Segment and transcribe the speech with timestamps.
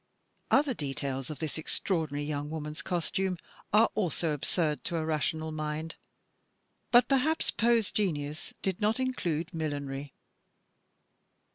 [0.49, 3.37] Other details of this extraordinary yoimg woman's costume
[3.71, 5.93] are also absurd to a rational mind,
[6.89, 10.15] but perhaps Poe's genius did not include millinery.